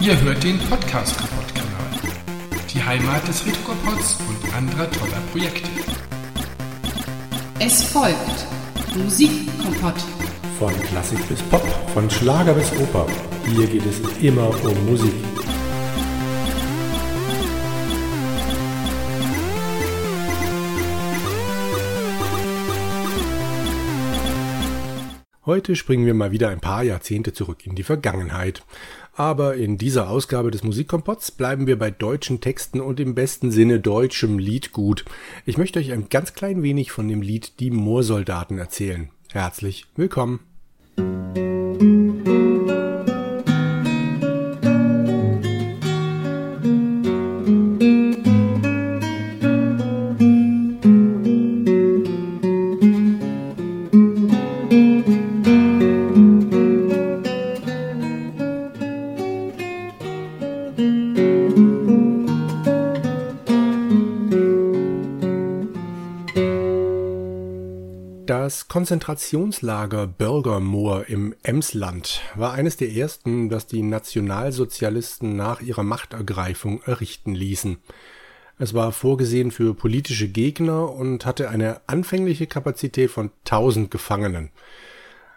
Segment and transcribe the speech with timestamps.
[0.00, 2.12] Ihr hört den Podcast Kaputt Kanal.
[2.72, 5.68] Die Heimat des Retropods und anderer toller Projekte.
[7.58, 8.46] Es folgt
[8.96, 9.94] Musikkompott.
[10.58, 13.06] Von Klassik bis Pop, von Schlager bis Oper.
[13.46, 15.14] Hier geht es immer um Musik.
[25.46, 28.64] Heute springen wir mal wieder ein paar Jahrzehnte zurück in die Vergangenheit.
[29.14, 33.78] Aber in dieser Ausgabe des Musikkompotts bleiben wir bei deutschen Texten und im besten Sinne
[33.78, 35.04] deutschem Liedgut.
[35.44, 39.10] Ich möchte euch ein ganz klein wenig von dem Lied Die Moorsoldaten erzählen.
[39.32, 40.40] Herzlich willkommen.
[68.74, 77.36] Konzentrationslager Bürgermoor im Emsland war eines der ersten, das die Nationalsozialisten nach ihrer Machtergreifung errichten
[77.36, 77.78] ließen.
[78.58, 84.50] Es war vorgesehen für politische Gegner und hatte eine anfängliche Kapazität von 1000 Gefangenen.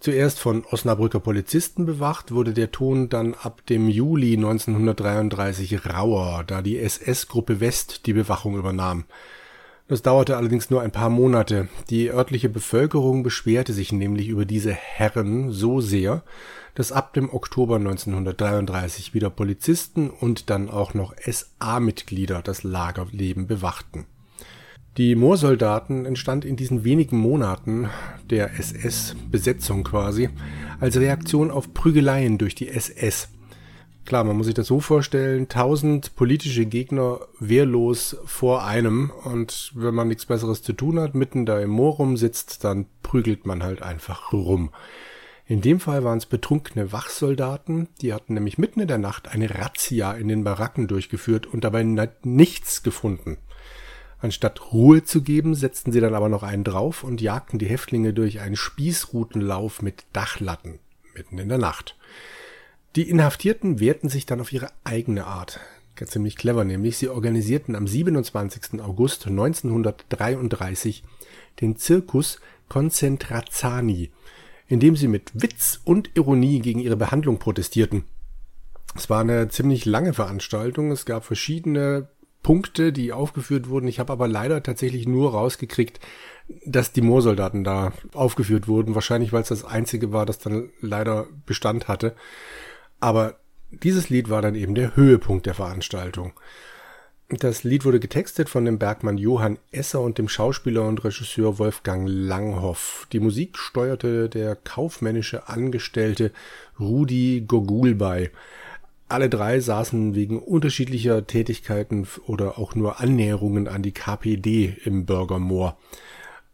[0.00, 6.62] Zuerst von Osnabrücker Polizisten bewacht, wurde der Ton dann ab dem Juli 1933 rauer, da
[6.62, 9.04] die SS-Gruppe West die Bewachung übernahm.
[9.88, 11.68] Das dauerte allerdings nur ein paar Monate.
[11.88, 16.22] Die örtliche Bevölkerung beschwerte sich nämlich über diese Herren so sehr,
[16.74, 24.04] dass ab dem Oktober 1933 wieder Polizisten und dann auch noch SA-Mitglieder das Lagerleben bewachten.
[24.98, 27.88] Die Moorsoldaten entstand in diesen wenigen Monaten
[28.28, 30.28] der SS-Besetzung quasi
[30.80, 33.28] als Reaktion auf Prügeleien durch die SS.
[34.08, 39.94] Klar, man muss sich das so vorstellen, tausend politische Gegner wehrlos vor einem und wenn
[39.94, 43.82] man nichts Besseres zu tun hat, mitten da im Moor rumsitzt, dann prügelt man halt
[43.82, 44.70] einfach rum.
[45.44, 49.50] In dem Fall waren es betrunkene Wachsoldaten, die hatten nämlich mitten in der Nacht eine
[49.50, 51.82] Razzia in den Baracken durchgeführt und dabei
[52.22, 53.36] nichts gefunden.
[54.20, 58.14] Anstatt Ruhe zu geben, setzten sie dann aber noch einen drauf und jagten die Häftlinge
[58.14, 60.78] durch einen Spießrutenlauf mit Dachlatten
[61.14, 61.94] mitten in der Nacht.
[62.96, 65.60] Die Inhaftierten wehrten sich dann auf ihre eigene Art.
[66.06, 66.96] Ziemlich clever nämlich.
[66.96, 68.80] Sie organisierten am 27.
[68.80, 71.02] August 1933
[71.60, 74.10] den Zirkus Concentrazani,
[74.68, 78.04] in dem sie mit Witz und Ironie gegen ihre Behandlung protestierten.
[78.94, 80.92] Es war eine ziemlich lange Veranstaltung.
[80.92, 82.08] Es gab verschiedene
[82.42, 83.88] Punkte, die aufgeführt wurden.
[83.88, 86.00] Ich habe aber leider tatsächlich nur rausgekriegt,
[86.64, 88.94] dass die Moorsoldaten da aufgeführt wurden.
[88.94, 92.14] Wahrscheinlich, weil es das einzige war, das dann leider Bestand hatte.
[93.00, 93.36] Aber
[93.70, 96.32] dieses Lied war dann eben der Höhepunkt der Veranstaltung.
[97.30, 102.08] Das Lied wurde getextet von dem Bergmann Johann Esser und dem Schauspieler und Regisseur Wolfgang
[102.08, 103.06] Langhoff.
[103.12, 106.32] Die Musik steuerte der kaufmännische Angestellte
[106.80, 108.30] Rudi Gogul bei.
[109.10, 115.76] Alle drei saßen wegen unterschiedlicher Tätigkeiten oder auch nur Annäherungen an die KPD im Bürgermoor.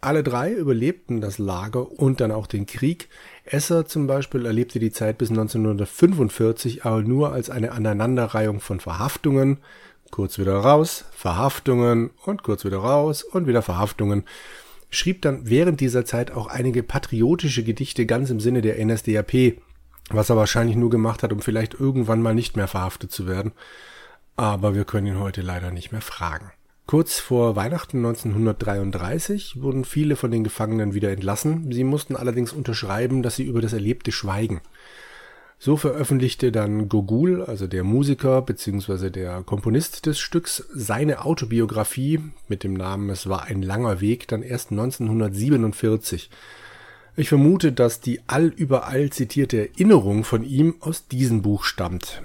[0.00, 3.08] Alle drei überlebten das Lager und dann auch den Krieg.
[3.52, 9.58] Esser zum Beispiel erlebte die Zeit bis 1945 aber nur als eine Aneinanderreihung von Verhaftungen,
[10.10, 14.24] kurz wieder raus, Verhaftungen und kurz wieder raus und wieder Verhaftungen.
[14.90, 19.54] Schrieb dann während dieser Zeit auch einige patriotische Gedichte ganz im Sinne der NSDAP,
[20.10, 23.52] was er wahrscheinlich nur gemacht hat, um vielleicht irgendwann mal nicht mehr verhaftet zu werden.
[24.36, 26.52] Aber wir können ihn heute leider nicht mehr fragen.
[26.88, 31.70] Kurz vor Weihnachten 1933 wurden viele von den Gefangenen wieder entlassen.
[31.70, 34.62] Sie mussten allerdings unterschreiben, dass sie über das Erlebte schweigen.
[35.58, 39.10] So veröffentlichte dann Gogul, also der Musiker bzw.
[39.10, 44.42] der Komponist des Stücks, seine Autobiografie mit dem Namen Es war ein langer Weg dann
[44.42, 46.30] erst 1947.
[47.16, 52.22] Ich vermute, dass die allüberall zitierte Erinnerung von ihm aus diesem Buch stammt.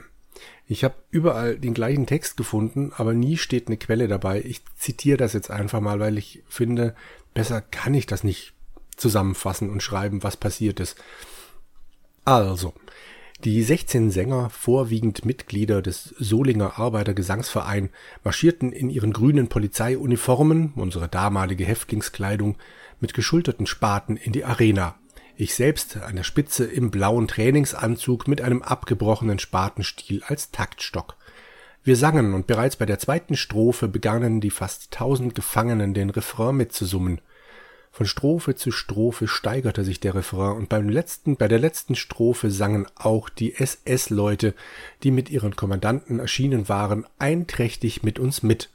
[0.74, 4.42] Ich habe überall den gleichen Text gefunden, aber nie steht eine Quelle dabei.
[4.44, 6.96] Ich zitiere das jetzt einfach mal, weil ich finde,
[7.36, 8.54] besser kann ich das nicht
[8.98, 10.96] zusammenfassen und schreiben, was passiert ist.
[12.26, 12.74] Also,
[13.44, 17.92] die 16 Sänger, vorwiegend Mitglieder des Solinger Arbeitergesangsverein,
[18.24, 22.56] marschierten in ihren grünen Polizeiuniformen, unsere damalige Häftlingskleidung,
[23.00, 24.96] mit geschulterten Spaten in die Arena.
[25.36, 31.16] Ich selbst an der Spitze im blauen Trainingsanzug mit einem abgebrochenen Spatenstiel als Taktstock.
[31.84, 36.56] Wir sangen und bereits bei der zweiten Strophe begannen die fast tausend Gefangenen den Refrain
[36.56, 37.20] mitzusummen.
[37.92, 42.52] Von Strophe zu Strophe steigerte sich der Refrain und beim letzten, bei der letzten Strophe
[42.52, 44.54] sangen auch die SS-Leute,
[45.02, 48.70] die mit ihren Kommandanten erschienen waren, einträchtig mit uns mit.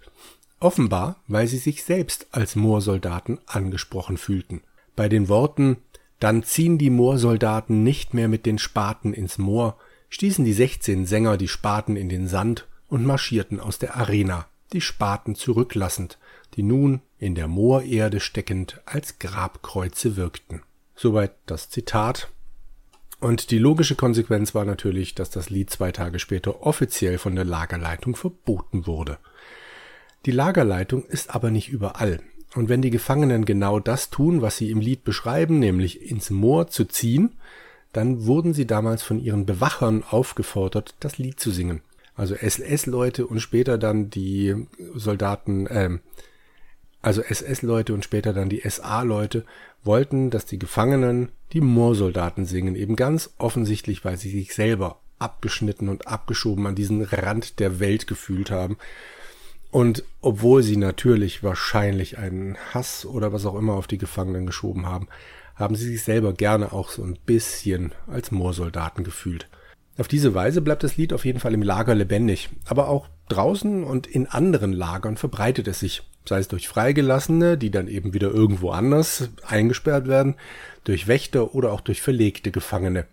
[0.60, 4.62] Offenbar, weil sie sich selbst als Moorsoldaten angesprochen fühlten.
[4.96, 5.78] Bei den Worten
[6.20, 9.76] Dann ziehen die Moorsoldaten nicht mehr mit den Spaten ins Moor,
[10.08, 14.80] stießen die sechzehn Sänger die Spaten in den Sand und marschierten aus der Arena, die
[14.80, 16.18] Spaten zurücklassend,
[16.54, 20.62] die nun in der Moorerde steckend als Grabkreuze wirkten.
[20.94, 22.30] Soweit das Zitat.
[23.20, 27.44] Und die logische Konsequenz war natürlich, dass das Lied zwei Tage später offiziell von der
[27.44, 29.18] Lagerleitung verboten wurde.
[30.26, 32.20] Die Lagerleitung ist aber nicht überall.
[32.54, 36.68] Und wenn die Gefangenen genau das tun, was sie im Lied beschreiben, nämlich ins Moor
[36.68, 37.32] zu ziehen,
[37.92, 41.82] dann wurden sie damals von ihren Bewachern aufgefordert, das Lied zu singen.
[42.14, 45.98] Also SS-Leute und später dann die Soldaten, äh,
[47.00, 49.44] also SS-Leute und später dann die SA-Leute,
[49.84, 55.88] wollten, dass die Gefangenen die Moorsoldaten singen, eben ganz offensichtlich, weil sie sich selber abgeschnitten
[55.88, 58.76] und abgeschoben an diesen Rand der Welt gefühlt haben.
[59.70, 64.86] Und obwohl sie natürlich wahrscheinlich einen Hass oder was auch immer auf die Gefangenen geschoben
[64.86, 65.08] haben,
[65.54, 69.48] haben sie sich selber gerne auch so ein bisschen als Moorsoldaten gefühlt.
[69.98, 73.82] Auf diese Weise bleibt das Lied auf jeden Fall im Lager lebendig, aber auch draußen
[73.82, 78.30] und in anderen Lagern verbreitet es sich sei es durch Freigelassene, die dann eben wieder
[78.30, 80.36] irgendwo anders eingesperrt werden,
[80.84, 83.06] durch Wächter oder auch durch verlegte Gefangene.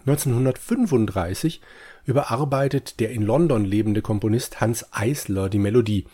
[0.00, 1.60] 1935
[2.04, 6.06] überarbeitet der in London lebende Komponist Hans Eisler die Melodie.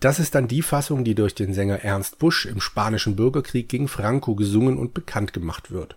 [0.00, 3.88] Das ist dann die Fassung, die durch den Sänger Ernst Busch im spanischen Bürgerkrieg gegen
[3.88, 5.96] Franco gesungen und bekannt gemacht wird.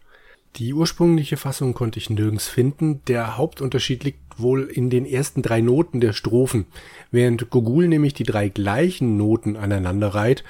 [0.57, 3.01] Die ursprüngliche Fassung konnte ich nirgends finden.
[3.07, 6.65] Der Hauptunterschied liegt wohl in den ersten drei Noten der Strophen,
[7.09, 10.44] während Gogul nämlich die drei gleichen Noten aneinander reiht.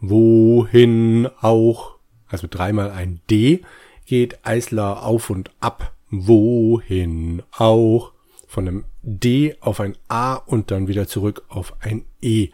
[0.00, 1.94] Wohin auch,
[2.28, 3.62] also dreimal ein D,
[4.06, 5.93] geht Eisler auf und ab.
[6.26, 8.12] Wohin auch.
[8.46, 12.50] Von einem D auf ein A und dann wieder zurück auf ein E.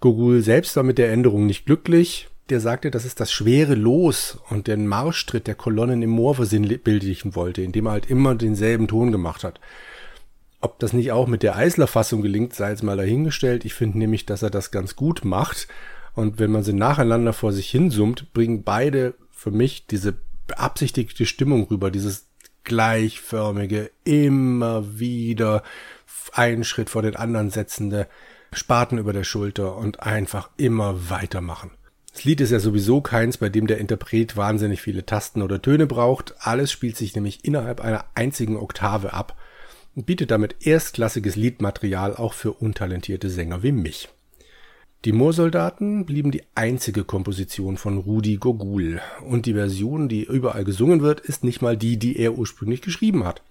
[0.00, 4.38] Gogul selbst war mit der Änderung nicht glücklich der sagte, dass es das schwere Los
[4.50, 9.10] und den Marschtritt der Kolonnen im Moor versinnbildlichen wollte, indem er halt immer denselben Ton
[9.10, 9.58] gemacht hat.
[10.60, 13.64] Ob das nicht auch mit der Eisler-Fassung gelingt, sei jetzt mal dahingestellt.
[13.64, 15.66] Ich finde nämlich, dass er das ganz gut macht.
[16.14, 20.14] Und wenn man sie nacheinander vor sich hinsummt, bringen beide für mich diese
[20.46, 22.26] beabsichtigte Stimmung rüber, dieses
[22.64, 25.62] gleichförmige, immer wieder
[26.32, 28.08] einen Schritt vor den anderen setzende,
[28.52, 31.70] Spaten über der Schulter und einfach immer weitermachen.
[32.12, 35.86] Das Lied ist ja sowieso keins, bei dem der Interpret wahnsinnig viele Tasten oder Töne
[35.86, 36.34] braucht.
[36.38, 39.36] Alles spielt sich nämlich innerhalb einer einzigen Oktave ab
[39.94, 44.10] und bietet damit erstklassiges Liedmaterial auch für untalentierte Sänger wie mich.
[45.04, 51.02] Die Moorsoldaten blieben die einzige Komposition von Rudi Gogul und die Version, die überall gesungen
[51.02, 53.42] wird, ist nicht mal die, die er ursprünglich geschrieben hat.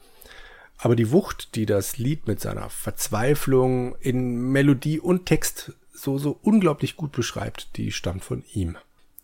[0.78, 6.40] Aber die Wucht, die das Lied mit seiner Verzweiflung in Melodie und Text so, so
[6.42, 8.78] unglaublich gut beschreibt, die stammt von ihm.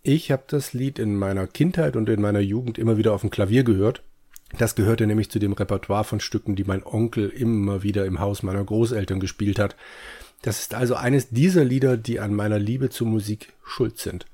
[0.03, 3.30] Ich habe das Lied in meiner Kindheit und in meiner Jugend immer wieder auf dem
[3.30, 4.03] Klavier gehört.
[4.57, 8.44] Das gehörte nämlich zu dem Repertoire von Stücken, die mein Onkel immer wieder im Haus
[8.44, 9.77] meiner Großeltern gespielt hat.
[10.41, 14.25] Das ist also eines dieser Lieder, die an meiner Liebe zur Musik schuld sind.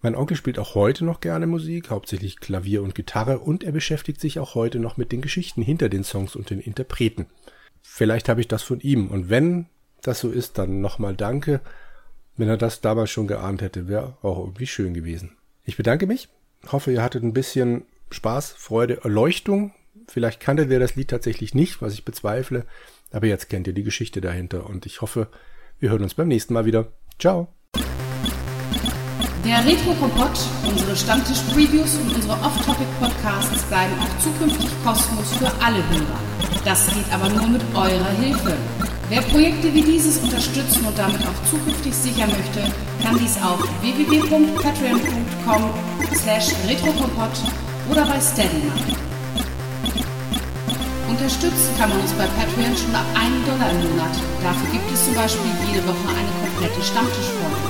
[0.00, 4.20] Mein Onkel spielt auch heute noch gerne Musik, hauptsächlich Klavier und Gitarre, und er beschäftigt
[4.20, 7.26] sich auch heute noch mit den Geschichten hinter den Songs und den Interpreten.
[7.82, 9.66] Vielleicht habe ich das von ihm, und wenn
[10.02, 11.60] das so ist, dann nochmal danke.
[12.36, 15.36] Wenn er das damals schon geahnt hätte, wäre auch irgendwie schön gewesen.
[15.64, 16.28] Ich bedanke mich,
[16.70, 19.72] hoffe, ihr hattet ein bisschen Spaß, Freude, Erleuchtung.
[20.08, 22.66] Vielleicht kanntet ihr das Lied tatsächlich nicht, was ich bezweifle,
[23.12, 25.28] aber jetzt kennt ihr die Geschichte dahinter und ich hoffe,
[25.78, 26.92] wir hören uns beim nächsten Mal wieder.
[27.18, 27.48] Ciao!
[29.44, 30.38] Der Retro-Kompott,
[30.68, 36.20] unsere Stammtisch-Previews und unsere Off-Topic-Podcasts bleiben auch zukünftig kostenlos für alle Hörer.
[36.64, 38.56] Das geht aber nur mit eurer Hilfe.
[39.08, 42.62] Wer Projekte wie dieses unterstützen und damit auch zukünftig sichern möchte,
[43.02, 45.74] kann dies auf www.patreon.com
[46.14, 47.32] slash retrokompott
[47.90, 49.11] oder bei Steady machen.
[51.12, 54.16] Unterstützen kann man uns bei Patreon schon ab 1 Dollar im Monat.
[54.40, 57.68] Dafür gibt es zum Beispiel jede Woche eine komplette Stammtischfolge.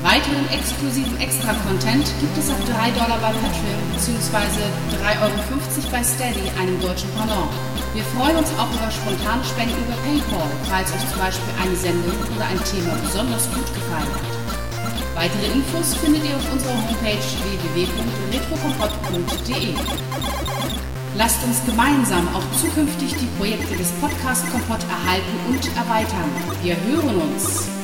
[0.00, 4.72] Weiteren exklusiven Extra-Content gibt es auf 3 Dollar bei Patreon bzw.
[5.04, 5.36] 3,50 Euro
[5.92, 7.52] bei Steady, einem deutschen Pendant.
[7.92, 12.16] Wir freuen uns auch über spontane Spenden über PayPal, falls euch zum Beispiel eine Sendung
[12.32, 14.41] oder ein Thema besonders gut gefallen hat.
[15.14, 17.18] Weitere Infos findet ihr auf unserer Homepage
[17.74, 19.74] www.retrokompott.de.
[21.16, 26.30] Lasst uns gemeinsam auch zukünftig die Projekte des Podcast Kompott erhalten und erweitern.
[26.62, 27.81] Wir hören uns.